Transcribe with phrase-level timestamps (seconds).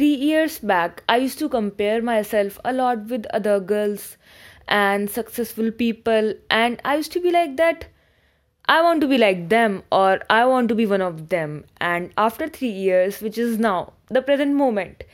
[0.00, 4.16] three years back, I used to compare myself a lot with other girls
[4.68, 7.86] and successful people, and I used to be like that.
[8.68, 11.64] I want to be like them, or I want to be one of them.
[11.80, 15.04] And after three years, which is now the present moment,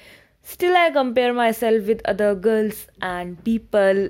[0.42, 4.08] still I compare myself with other girls and people.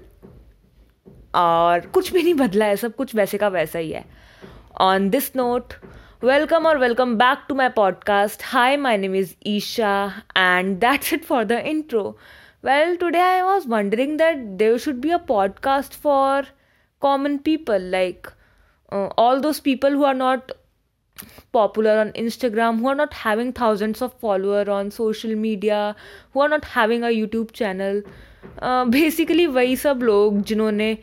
[1.35, 4.05] और कुछ भी नहीं बदला है सब कुछ वैसे का वैसा ही है
[4.81, 5.73] on this note
[6.21, 8.43] Welcome or welcome back to my podcast.
[8.43, 12.17] Hi, my name is Isha, and that's it for the intro.
[12.63, 16.45] Well, today I was wondering that there should be a podcast for
[17.01, 18.33] common people, like
[18.91, 20.53] uh, all those people who are not
[21.53, 25.97] popular on Instagram, who are not having thousands of followers on social media,
[26.33, 28.03] who are not having a YouTube channel.
[28.63, 30.99] Basically uh, वही सब लोग जिन्होंने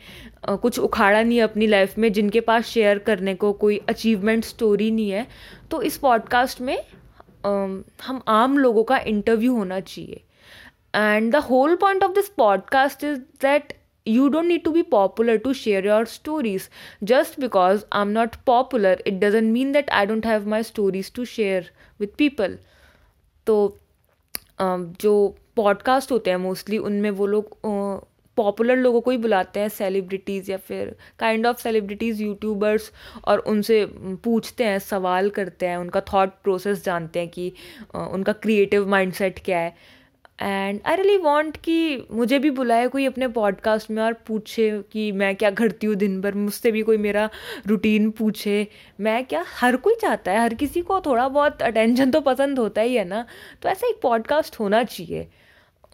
[0.49, 4.91] कुछ उखाड़ा नहीं है अपनी life में जिनके पास शेयर करने को कोई अचीवमेंट स्टोरी
[4.91, 5.27] नहीं है
[5.71, 6.77] तो इस पॉडकास्ट में
[7.45, 7.49] आ,
[8.03, 10.21] हम आम लोगों का इंटरव्यू होना चाहिए।
[10.95, 13.73] And the whole point of this podcast is that
[14.07, 16.69] you don't need to be popular to share your stories
[17.03, 21.13] just because I am not popular it doesn't mean that I don't have my stories
[21.13, 22.57] to share with people
[23.47, 23.77] तो
[24.61, 27.57] जो podcast होते हैं mostly उनमें वो लोग
[28.37, 32.91] popular लोगों को ही बुलाते हैं सेलिब्रिटीज़ या फिर काइंड ऑफ़ सेलिब्रिटीज़ यूट्यूबर्स
[33.25, 33.85] और उनसे
[34.23, 37.51] पूछते हैं, सवाल करते हैं, उनका थॉट प्रोसेस जानते हैं कि
[37.95, 39.95] उनका क्रिएटिव माइंडसेट क्या है।
[40.41, 45.11] एंड आई रियली वॉन्ट कि मुझे भी बुलाए कोई अपने पॉडकास्ट में और पूछे कि
[45.11, 47.29] मैं क्या करती हूँ दिन भर, मुझसे भी कोई मेरा
[47.67, 48.67] रूटीन पूछे।
[48.99, 52.81] मैं क्या, हर कोई चाहता है, हर किसी को थोड़ा बहुत अटेंशन तो पसंद होता
[52.81, 53.25] ही है ना।
[53.61, 55.27] तो ऐसा एक पॉडकास्ट होना चाहिए।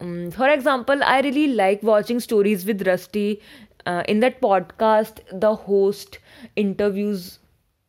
[0.02, 3.40] Example i really like watching stories with rusty
[3.86, 6.18] uh, in that podcast the host
[6.56, 7.38] interviews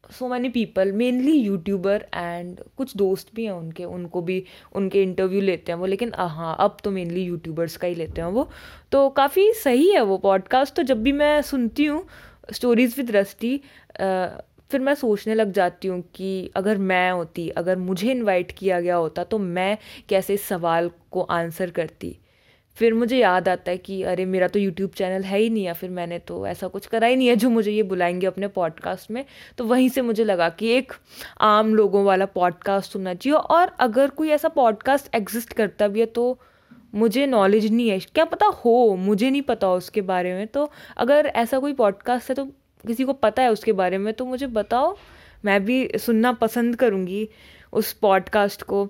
[0.04, 5.42] so many people mainly YouTuber and कुछ दोस्त भी हैं उनके उनको भी उनके इंटरव्यू
[5.42, 8.50] लेते हैं वो लेकिन हाँ अब तो मेनली यूट्यूबर्स का ही लेते हैं वो।
[8.92, 12.08] तो काफ़ी सही है वो पॉडकास्ट तो जब भी मैं सुनती हूँ
[12.54, 13.62] स्टोरीज़ विद रस्टी
[14.74, 18.96] फिर मैं सोचने लग जाती हूँ कि अगर मैं होती, अगर मुझे इनवाइट किया गया
[18.96, 19.78] होता तो मैं
[20.10, 22.18] कैसे इस सवाल को आंसर करती?
[22.78, 25.74] फिर मुझे याद आता है कि अरे, मेरा तो यूट्यूब चैनल है ही नहीं या
[25.74, 29.12] फिर मैंने तो ऐसा कुछ करा ही नहीं है जो मुझे ये बुलाएँगे अपने पॉडकास्ट
[29.12, 29.26] में।
[29.58, 30.94] तो वहीं से मुझे लगा कि एक
[31.42, 36.06] आम लोगों वाला पॉडकास्ट होना चाहिए और अगर कोई ऐसा पॉडकास्ट एग्जिस्ट करता भी है
[36.06, 36.40] तो
[36.96, 41.32] मुझे नॉलेज नहीं है। क्या पता हो, मुझे नहीं पता उसके बारे में। तो अगर
[41.36, 42.48] ऐसा कोई पॉडकास्ट है तो
[42.88, 44.96] किसी को पता है उसके बारे में तो मुझे बताओ।
[45.46, 47.30] मैं भी सुनना पसंद करूँगी
[47.74, 48.88] उस पॉडकास्ट को।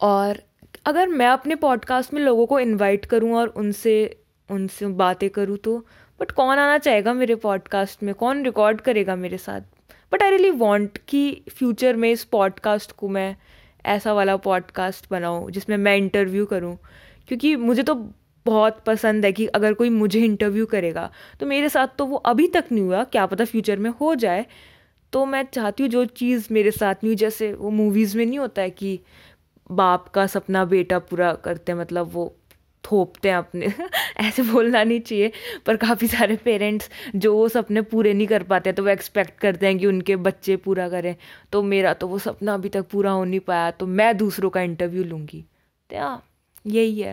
[0.00, 0.42] और
[0.86, 3.94] अगर मैं अपने पॉडकास्ट में लोगों को इनवाइट करूँ और उनसे
[4.50, 5.78] उनसे बातें करूँ तो
[6.20, 8.14] बट कौन आना चाहेगा मेरे पॉडकास्ट में?
[8.14, 9.60] कौन रिकॉर्ड करेगा मेरे साथ?
[10.12, 13.36] बट आई रियली वॉन्ट कि फ्यूचर में इस पॉडकास्ट को मैं
[13.86, 16.76] ऐसा वाला पॉडकास्ट बनाऊँ जिसमें मैं इंटरव्यू करूँ।
[17.28, 17.94] क्योंकि मुझे तो
[18.46, 21.10] बहुत पसंद है कि अगर कोई मुझे इंटरव्यू करेगा
[21.40, 24.46] तो मेरे साथ तो वो अभी तक नहीं हुआ, क्या पता फ्यूचर में हो जाए।
[25.12, 28.38] तो मैं चाहती हूँ जो चीज़ मेरे साथ नहीं हुई, जैसे वो मूवीज़ में नहीं
[28.38, 28.98] होता है कि
[29.70, 32.34] बाप का सपना बेटा पूरा करते हैं मतलब वो
[32.84, 33.66] थोपते हैं अपने।
[34.18, 35.30] ऐसे बोलना नहीं चाहिए,
[35.66, 39.66] पर काफ़ी सारे पेरेंट्स जो वो सपने पूरे नहीं कर पाते तो वो एक्सपेक्ट करते
[39.66, 41.14] हैं कि उनके बच्चे पूरा करें।
[41.52, 44.62] तो मेरा तो वो सपना अभी तक पूरा हो नहीं पाया तो मैं दूसरों का
[44.62, 45.44] इंटरव्यू लूँगी।
[45.90, 45.96] तो
[46.64, 47.12] यही है।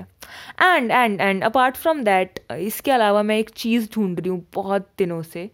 [0.62, 4.88] And and and apart from that इसके अलावा मैं एक चीज़ ढूंढ रही हूँ बहुत
[4.98, 5.50] दिनों से।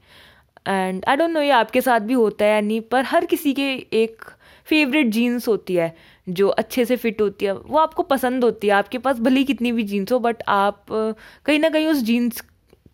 [0.67, 3.53] एंड आई डोंट नो ये आपके साथ भी होता है या नहीं, पर हर किसी
[3.53, 4.23] के एक
[4.67, 5.93] फेवरेट जीन्स होती है,
[6.27, 9.71] जो अच्छे से फिट होती है, वो आपको पसंद होती है। आपके पास भले कितनी
[9.71, 12.41] भी जीन्स हो बट आप, कहीं ना कहीं उस जीन्स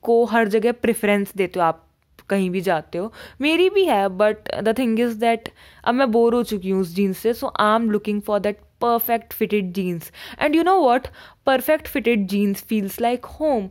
[0.03, 1.87] को हर जगह प्रेफरेंस देते हो आप।
[2.31, 3.11] कहीं भी जाते हो।
[3.41, 5.49] मेरी भी है but the thing is that
[5.83, 8.59] अब मैं बोर हो चुकी हूँ उस जीन्स से so I am looking for that
[8.81, 11.07] perfect fitted jeans and you know what
[11.45, 13.69] perfect fitted jeans feels like home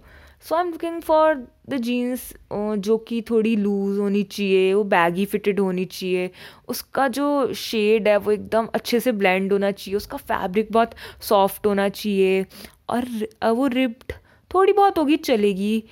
[0.48, 1.34] so I am looking for
[1.68, 6.30] the jeans जो कि थोड़ी लूज़ होनी चाहिए, वो बैगी फिटेड होनी चाहिए।
[6.68, 11.66] उसका जो शेड है, वो एकदम अच्छे से ब्लेंड होना चाहिए। उसका फैब्रिक बहुत सॉफ्ट
[11.66, 12.44] होना चाहिए।
[12.88, 13.04] और
[13.52, 14.12] वो रिप्ड
[14.50, 15.82] थोड़ी बहुत होगी, चलेगी।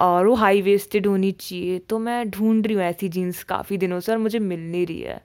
[0.00, 4.00] और वो हाई वेस्टेड होनी चाहिए तो मैं ढूंढ रही हूँ ऐसी जीन्स काफ़ी दिनों
[4.00, 5.20] से और मुझे मिल नहीं रही है।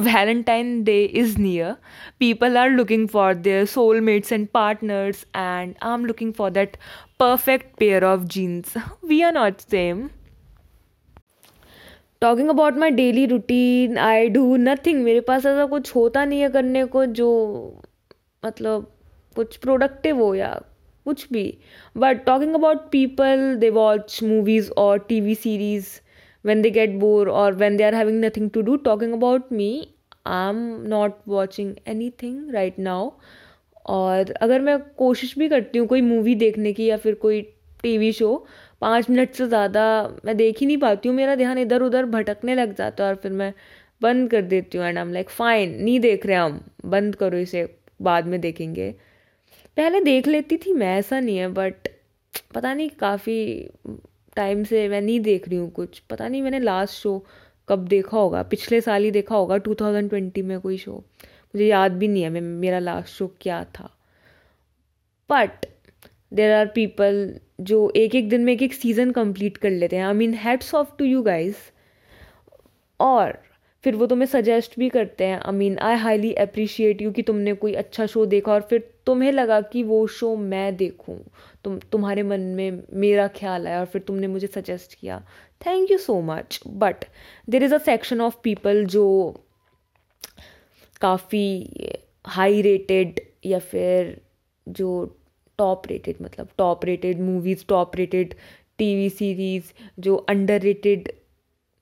[0.00, 1.74] Valentine day is near
[2.18, 6.76] people are looking for their soulmates and partners and I am looking for that
[7.20, 8.74] perfect pair of jeans
[9.04, 10.08] we are not same
[12.20, 16.48] talking about my daily routine I do nothing मेरे पास ऐसा कुछ होता नहीं है
[16.48, 17.28] करने को जो
[18.44, 18.92] मतलब
[19.36, 20.60] कुछ प्रोडक्टिव हो या
[21.08, 21.46] कुछ भी।
[21.96, 25.88] But talking about people they watch movies और T V series
[26.44, 29.70] when they get bore or bored they are having nothing to do talking about me
[30.26, 30.56] I am
[30.88, 31.74] not watching
[32.22, 33.10] anything right now
[33.86, 37.40] और अगर मैं कोशिश भी करती हूँ कोई movie देखने की या फिर कोई
[37.82, 38.34] टीवी शो
[38.80, 39.84] पाँच मिनट से ज़्यादा
[40.24, 43.16] मैं देख ही नहीं पाती हूँ। मेरा ध्यान इधर उधर भटकने लग जाता है और
[43.16, 43.52] फिर मैं
[44.02, 47.38] बंद कर देती हूँ and I am like fine नहीं देख रहे हम। बंद करो
[47.38, 47.66] इसे,
[48.02, 48.94] बाद में देखेंगे।
[49.76, 51.88] पहले देख लेती थी मैं, ऐसा नहीं है बट
[52.54, 53.68] पता नहीं काफ़ी
[54.36, 57.24] टाइम से मैं नहीं देख रही हूँ कुछ। पता नहीं मैंने लास्ट शो
[57.68, 62.08] कब देखा होगा, पिछले साल ही देखा होगा 2020 में कोई शो मुझे याद भी
[62.08, 63.88] नहीं है मैं, मेरा लास्ट शो क्या था।
[65.30, 65.66] बट
[66.32, 70.04] देर आर पीपल जो एक एक दिन में एक एक सीज़न कंप्लीट कर लेते हैं।
[70.06, 71.56] I mean hats off to you guys
[73.00, 73.38] और
[73.84, 77.52] फिर वो तुम्हें सजेस्ट भी करते हैं। I mean I highly appreciate you कि तुमने
[77.54, 81.18] कोई अच्छा शो देखा और फिर तुम्हें लगा कि वो शो मैं देखूँ।
[81.64, 85.22] तुम, तुम्हारे मन में मेरा ख्याल आया और फिर तुमने मुझे सजेस्ट किया।
[85.66, 87.04] Thank you so much but
[87.48, 89.06] there is a section of people जो
[91.00, 91.90] काफ़ी
[92.26, 94.20] हाई रेटेड या फिर
[94.66, 95.04] जो
[95.58, 98.34] टॉप रेटेड मतलब top rated movies top rated
[98.78, 101.08] TV series जो अंडर रेटेड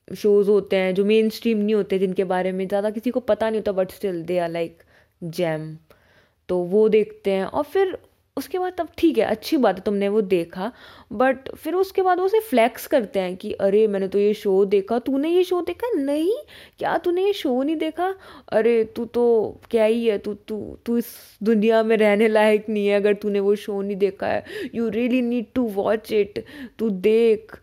[0.08, 3.50] शोज़ होते हैं जो मेन स्ट्रीम नहीं होते जिनके बारे में, ज़्यादा किसी को पता
[3.50, 4.82] नहीं होता but still they are like
[5.22, 5.76] jam
[6.48, 7.96] तो वो देखते हैं और फिर
[8.36, 10.70] उसके बाद तब ठीक है, अच्छी बात है तुमने वो देखा
[11.12, 14.64] बट फिर उसके बाद वो उसे फ्लैक्स करते हैं कि अरे मैंने तो ये शो
[14.66, 15.90] देखा, तूने ये शो देखा?
[15.96, 16.32] नहीं,
[16.78, 18.14] क्या तूने ये शो नहीं देखा?
[18.52, 21.06] अरे तू तो क्या ही है, तू तू तू इस
[21.42, 24.44] दुनिया में रहने लायक नहीं है, अगर तूने वो शो नहीं देखा है
[24.74, 26.44] you really need to watch it
[26.78, 27.56] तू देख।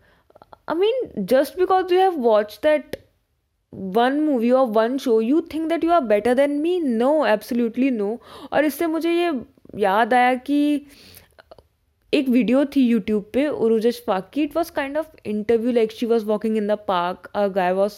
[0.68, 2.96] I mean just because you have watch that
[3.72, 7.90] one movie और one show you think that you are better than me no absolutely
[7.90, 8.20] no
[8.52, 9.32] और इससे मुझे ये
[9.78, 10.86] याद आया कि
[12.14, 16.06] एक वीडियो थी यूट्यूब पे उरुज अशफाक की it was kind of interview like she
[16.06, 17.94] was walking in the park a guy was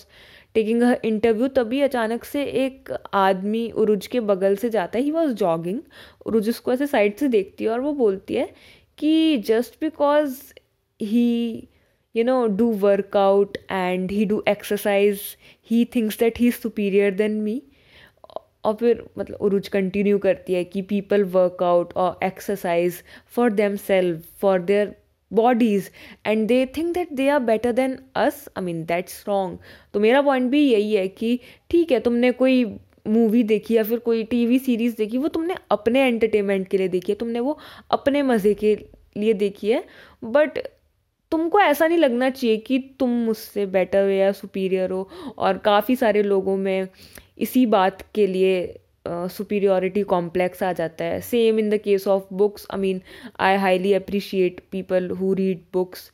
[0.55, 5.11] taking a interview तभी अचानक से एक आदमी उरुज के बगल से जाता है। ही
[5.11, 5.81] वॉज़ जॉगिंग
[6.27, 8.55] उरुज उसको ऐसे साइड से देखती है और वो बोलती है
[8.99, 10.41] कि just because
[11.03, 11.69] he
[12.17, 15.21] you know do workout and he do exercise
[15.71, 17.63] he thinks that he superior than me
[18.65, 23.03] और फिर मतलब उरुज कंटिन्यू करती है कि पीपल वर्कआउट और exercise
[23.37, 24.95] for themselves for their
[25.31, 25.89] bodies
[26.27, 29.59] and they think that they are better than us I mean that's wrong
[29.95, 31.39] तो मेरा point भी यही है कि
[31.71, 32.65] ठीक है, तुमने कोई
[33.09, 37.13] मूवी देखी या फिर कोई टीवी सीरीज़ देखी, वो तुमने अपने एंटरटेनमेंट के लिए देखी
[37.13, 37.59] है, तुमने वो
[37.91, 38.75] अपने मज़े के
[39.17, 39.85] लिए देखी है
[40.25, 40.59] बट
[41.37, 45.97] तुमको ऐसा नहीं लगना चाहिए कि तुम मुझसे बेटर हो या सुपीरियर हो। और काफ़ी
[45.97, 46.89] सारे लोगों में
[47.39, 48.55] इसी बात के लिए
[49.07, 53.01] सुपीरियोरिटी कॉम्प्लेक्स आ जाता है। Same in the case of books I mean
[53.41, 56.11] I highly appreciate people who read books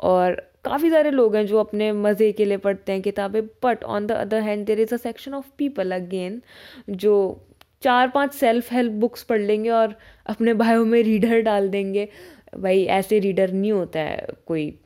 [0.00, 0.34] और
[0.64, 4.12] काफ़ी सारे लोग हैं जो अपने मज़े के लिए पढ़ते हैं किताबें। But on the
[4.12, 6.40] other hand there is a section of people again
[6.90, 7.16] जो
[7.82, 9.94] चार पाँच सेल्फ हेल्प बुक्स पढ़ लेंगे और
[10.26, 12.08] अपने बायो में रीडर डाल देंगे।
[12.56, 14.78] भाई ऐसे रीडर नहीं होता है कोई।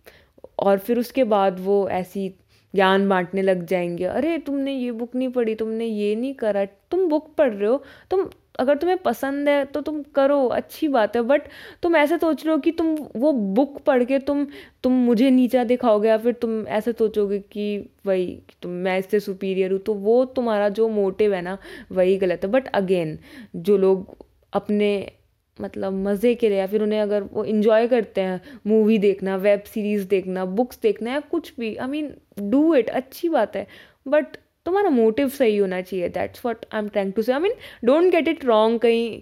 [0.59, 2.29] और फिर उसके बाद वो ऐसी
[2.75, 7.09] ज्ञान बांटने लग जाएँगे, अरे, तुमने ये बुक नहीं पढ़ी, तुमने ये नहीं करा, तुम
[7.09, 8.29] बुक पढ़ रहे हो, तुम,
[8.59, 11.43] अगर तुम्हें पसंद है तो तुम करो, अच्छी बात है बट
[11.83, 14.47] तुम ऐसे सोच रहे हो कि तुम वो बुक पढ़ के तुम
[14.83, 19.73] तुम मुझे नीचा दिखाओगे या फिर तुम ऐसे सोचोगे कि वही, तुम, मैं इससे सुपीरियर
[19.73, 21.59] हूँ। तो वो तुम्हारा जो मोटिव है ना,
[21.93, 23.19] वही गलत है। बट अगेन
[23.57, 24.17] जो लोग
[24.53, 25.13] अपने
[25.61, 29.63] मतलब मज़े के लिए या फिर उन्हें अगर वो इन्जॉय करते हैं मूवी देखना वेब
[29.75, 32.15] सीरीज़ देखना बुक्स देखना या कुछ भी आई मीन
[32.51, 33.67] डू इट अच्छी बात है।
[34.09, 34.37] बट
[34.67, 38.11] तुम्हारा मोटिव सही होना चाहिए that's what I am trying to say I mean don't
[38.13, 39.21] get it wrong कहीं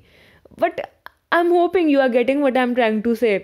[0.61, 0.80] but
[1.33, 3.38] I am hoping you are getting what I am trying to say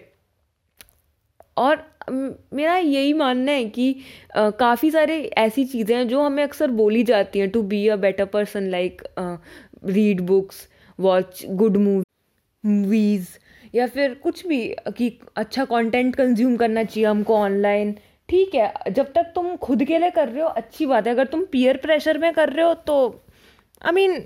[1.57, 3.95] और मेरा यही मानना है कि
[4.37, 8.25] काफ़ी सारे ऐसी चीज़ें हैं जो हमें अक्सर बोली जाती हैं to be a better
[8.25, 12.05] person like read books watch good movie
[12.65, 13.29] movies
[13.75, 14.67] या फिर कुछ भी
[14.97, 17.95] कि अच्छा कंटेंट कंज्यूम करना चाहिए हमको ऑनलाइन
[18.29, 21.27] ठीक है जब तक तुम खुद के लिए कर रहे हो अच्छी बात है। अगर
[21.27, 22.97] तुम पीयर प्रेशर में कर रहे हो तो
[23.83, 24.23] आई I मीन mean,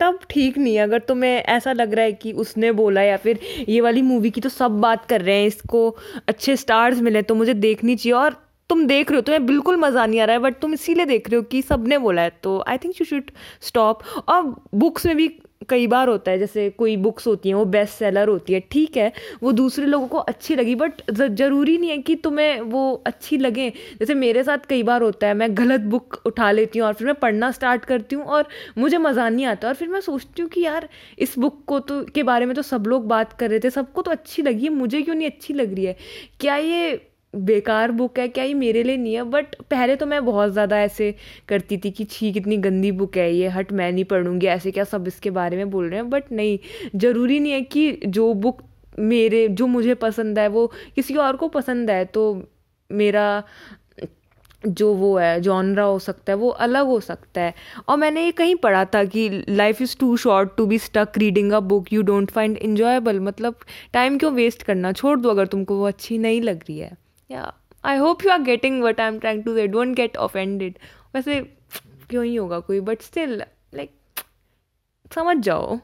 [0.00, 3.38] तब ठीक नहीं है। अगर तुम्हें ऐसा लग रहा है कि उसने बोला या फिर
[3.68, 5.88] ये वाली मूवी की तो सब बात कर रहे हैं इसको
[6.28, 8.36] अच्छे स्टार्स मिले तो मुझे देखनी चाहिए। और
[8.70, 11.28] तुम देख रहे हो तुम्हें बिल्कुल मज़ा नहीं आ रहा है बट तुम इसीलिए देख
[11.30, 13.30] रहे हो कि सबने बोला है। तो I think you should
[13.62, 14.42] stop और
[14.74, 15.28] बुक्स में भी
[15.62, 18.96] कई बार होता है, जैसे कोई बुक्स होती हैं, वो बेस्ट सेलर होती है, ठीक
[18.96, 23.38] है, वो दूसरे लोगों को अच्छी लगी बट ज़रूरी नहीं है कि तुम्हें वो अच्छी
[23.38, 23.68] लगे।
[24.00, 27.06] जैसे मेरे साथ कई बार होता है, मैं गलत बुक उठा लेती हूँ और फिर
[27.06, 28.48] मैं पढ़ना स्टार्ट करती हूँ और
[28.78, 32.02] मुझे मज़ा नहीं आता और फिर मैं सोचती हूँ कि यार, इस बुक को तो
[32.04, 35.02] के बारे में तो सब लोग बात कर रहे थे, सबको तो अच्छी लगी मुझे
[35.02, 35.96] क्यों नहीं अच्छी लग रही है?
[36.40, 37.00] क्या ये
[37.36, 39.22] बेकार बुक है, क्या ये मेरे लिए नहीं है?
[39.24, 41.14] बट पहले तो मैं बहुत ज़्यादा ऐसे
[41.48, 44.84] करती थी कि, छी, कितनी गंदी बुक है ये, हट, मैं नहीं पढ़ूँगी, ऐसे क्या
[44.84, 46.08] सब इसके बारे में बोल रहे हैं?
[46.10, 46.58] बट नहीं,
[46.96, 48.62] ज़रूरी नहीं है कि जो बुक
[49.00, 50.66] मेरे, जो मुझे पसंद है, वो
[50.96, 52.42] किसी और को पसंद है तो
[52.90, 53.42] मेरा
[54.62, 57.54] जो वो है जॉनरा हो सकता है, वो अलग हो सकता है।
[57.88, 61.52] और मैंने ये कहीं पढ़ा था कि life is too short to be stuck reading
[61.52, 63.58] a book you don't find enjoyable मतलब
[63.92, 64.92] टाइम क्यों वेस्ट करना?
[64.92, 66.96] छोड़ दो अगर तुमको वो अच्छी नहीं लग रही है।
[67.31, 67.51] या
[67.83, 70.77] I hope you are getting what I am trying to say don't get offended
[71.15, 71.39] वैसे
[72.09, 73.37] क्यों ही होगा कोई बट स्टिल
[73.73, 74.23] लाइक
[75.15, 75.79] समझ जाओ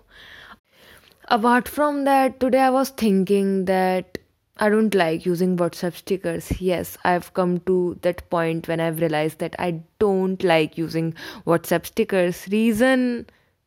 [1.38, 4.17] apart from that today I was thinking that
[4.59, 6.45] I don't like using WhatsApp stickers.
[6.59, 11.13] Yes, I've come to that point when I've realized that I don't like using
[11.45, 12.39] WhatsApp stickers.
[12.53, 13.03] Reason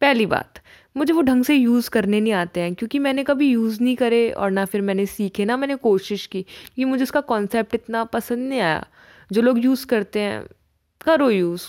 [0.02, 0.58] पहली बात
[0.95, 4.29] मुझे वो ढंग से use करने नहीं आते हैं, क्योंकि मैंने कभी यूज़ नहीं करे
[4.31, 8.49] और ना फिर मैंने सीखे, ना मैंने कोशिश की, कि मुझे उसका कॉन्सेप्ट इतना पसंद
[8.49, 8.85] नहीं आया।
[9.31, 10.43] जो लोग यूज़ करते हैं,
[11.01, 11.63] करो यूज़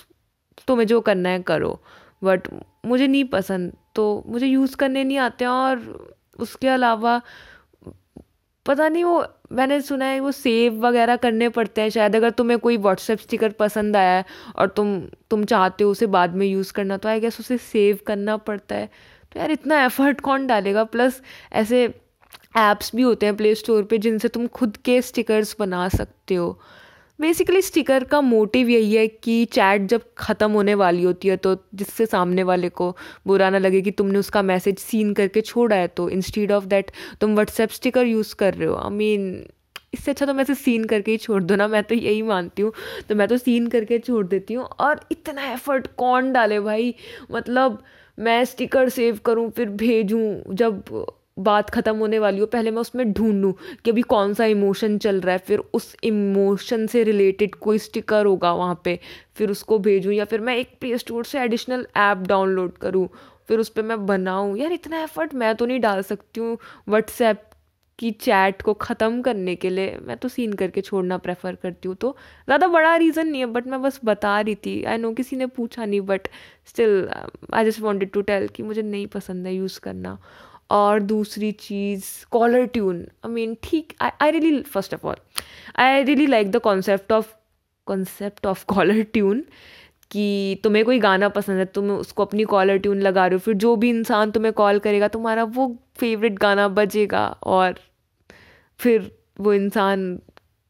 [0.68, 1.78] तुम्हें जो करना है करो
[2.22, 2.48] बट
[2.86, 7.20] मुझे नहीं पसंद तो मुझे यूज़ करने नहीं आते हैं और उसके अलावा
[8.66, 12.58] पता नहीं वो, मैंने सुना है वो सेव वगैरह करने पड़ते हैं, शायद अगर तुम्हें
[12.58, 14.24] कोई व्हाट्सएप स्टिकर पसंद आया है
[14.56, 14.98] और तुम
[15.30, 18.74] तुम चाहते हो उसे बाद में यूज़ करना तो आई गेस उसे सेव करना पड़ता
[18.74, 18.88] है।
[19.36, 20.84] यार इतना एफर्ट कौन डालेगा?
[20.84, 21.20] प्लस
[21.52, 21.84] ऐसे
[22.56, 26.58] ऐप्स भी होते हैं प्ले स्टोर पे जिनसे तुम खुद के स्टिकर्स बना सकते हो।
[27.18, 31.54] बेसिकली स्टिकर का मोटिव यही है कि चैट जब ख़त्म होने वाली होती है तो
[31.74, 32.90] जिससे सामने वाले को
[33.26, 36.90] बुरा ना लगे कि तुमने उसका मैसेज सीन करके छोड़ा है तो इंस्टीड ऑफ़ दैट
[37.20, 39.52] तुम व्हाट्सएप स्टिकर यूज़ कर रहे हो। आई I मीन mean,
[39.94, 42.72] इससे अच्छा तो मैं सीन करके ही छोड़ दो ना मैं तो यही मानती हूँ।
[43.08, 46.94] तो मैं तो सीन करके छोड़ देती हूँ। और इतना एफर्ट कौन डाले भाई?
[47.32, 47.82] मतलब
[48.18, 51.06] मैं स्टिकर सेव करूँ, फिर भेजूँ, जब
[51.38, 53.52] बात ख़त्म होने वाली हो, पहले मैं उसमें ढूंढूँ
[53.84, 58.26] कि अभी कौन सा इमोशन चल रहा है, फिर उस इमोशन से रिलेटेड कोई स्टिकर
[58.26, 58.98] होगा वहाँ पे,
[59.36, 63.08] फिर उसको भेजूँ, या फिर मैं एक प्ले स्टोर से एडिशनल ऐप डाउनलोड करूँ,
[63.48, 66.56] फिर उस पर मैं बनाऊँ। यार, इतना एफर्ट मैं तो नहीं डाल सकती हूँ
[66.88, 67.42] व्हाट्सएप
[67.98, 71.96] की चैट को ख़त्म करने के लिए मैं तो सीन करके छोड़ना प्रेफर करती हूँ।
[71.96, 72.10] तो
[72.44, 75.46] ज़्यादा बड़ा रीज़न नहीं है बट मैं बस बता रही थी। आई नो किसी ने
[75.48, 76.28] पूछा नहीं but
[76.66, 77.08] still
[77.54, 80.18] I just wanted to tell कि मुझे नहीं पसंद है यूज़ करना।
[80.70, 85.16] और दूसरी चीज़ कॉलर ट्यून आई मीन ठीक I I really first of all
[85.78, 87.32] I really like the concept of
[87.86, 89.44] concept of caller tune
[90.10, 93.54] कि तुम्हें कोई गाना पसंद है तुम उसको अपनी कॉलर ट्यून लगा रहे हो। फिर
[93.56, 95.66] जो भी इंसान तुम्हें कॉल करेगा, तुम्हारा वो
[95.98, 97.78] फेवरेट गाना बजेगा और
[98.80, 99.10] फिर
[99.40, 100.18] वो इंसान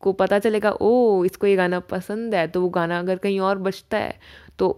[0.03, 3.59] को पता चलेगा ओ इसको ये गाना पसंद है। तो वो गाना अगर कहीं और
[3.59, 4.19] बजता है
[4.59, 4.77] तो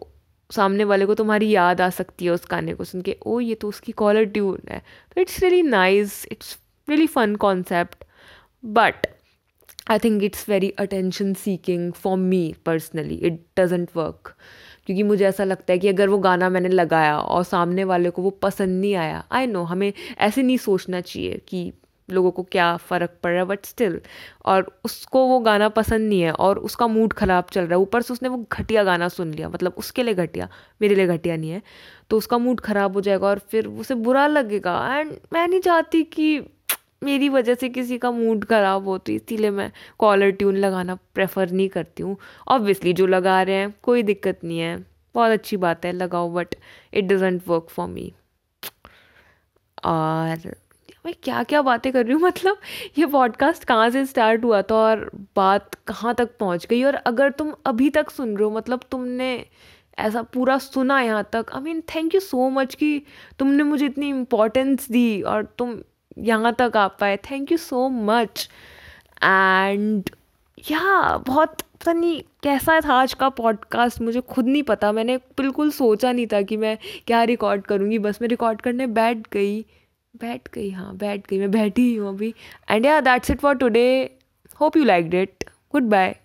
[0.50, 3.54] सामने वाले को तुम्हारी याद आ सकती है उस गाने को सुन के ओ ये
[3.54, 4.82] तो उसकी कॉलर ट्यून है।
[5.14, 6.56] तो it's really nice it's
[6.88, 8.04] really fun concept
[8.64, 9.06] but
[9.90, 14.34] I think it's very attention seeking for me personally it doesn't work
[14.88, 18.22] क्योंकि मुझे ऐसा लगता है कि अगर वो गाना मैंने लगाया और सामने वाले को
[18.22, 21.72] वो पसंद नहीं आया आई नो हमें ऐसे नहीं सोचना चाहिए कि
[22.10, 24.00] लोगों को क्या फ़र्क पड़ रहा है बट स्टिल
[24.44, 28.02] और उसको वो गाना पसंद नहीं है और उसका मूड ख़राब चल रहा है, ऊपर
[28.02, 30.48] से उसने वो घटिया गाना सुन लिया मतलब उसके लिए घटिया,
[30.82, 31.62] मेरे लिए घटिया नहीं है
[32.10, 36.02] तो उसका मूड ख़राब हो जाएगा और फिर उसे बुरा लगेगा एंड मैं नहीं चाहती
[36.04, 36.40] कि
[37.02, 41.50] मेरी वजह से किसी का मूड ख़राब हो तो इसीलिए मैं कॉलर ट्यून लगाना प्रेफर
[41.50, 42.16] नहीं करती हूँ।
[42.48, 44.76] ऑब्वियसली जो लगा रहे हैं, कोई दिक्कत नहीं है।
[45.14, 46.54] बहुत अच्छी बात है, लगाओ but
[46.94, 48.12] it doesn't work for me
[49.84, 50.52] और
[51.06, 52.20] मैं क्या क्या बातें कर रही हूँ?
[52.24, 52.56] मतलब
[52.98, 56.82] ये पॉडकास्ट कहाँ से स्टार्ट हुआ था और बात कहाँ तक पहुँच गई?
[56.84, 59.34] और अगर तुम अभी तक सुन रहे हो मतलब तुमने
[59.98, 63.02] ऐसा पूरा सुना यहाँ तक I mean thank you so much कि
[63.38, 65.78] तुमने मुझे इतनी इम्पोर्टेंस दी और तुम
[66.18, 68.48] यहाँ तक आ पाए। Thank you so much
[69.24, 70.10] and
[70.70, 75.70] yeah बहुत पता नहीं कैसा था आज का पॉडकास्ट मुझे खुद नहीं पता। मैंने बिल्कुल
[75.70, 79.60] सोचा नहीं था कि मैं क्या रिकॉर्ड करूँगी। बस मैं रिकॉर्ड करने बैठ गई।
[80.14, 82.34] बैठ गई हाँ बैठ गई। मैं बैठी ही हूँ अभी।
[82.70, 83.88] And yeah that's it for today
[84.60, 85.44] hope you liked it
[85.82, 86.16] goodbye